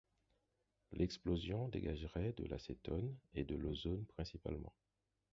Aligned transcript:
L'explosion 0.93 1.67
dégagerait 1.69 2.33
de 2.33 2.45
l'acetone 2.45 3.15
et 3.35 3.43
de 3.43 3.53
l'ozone 3.55 4.03
principalement. 4.07 4.73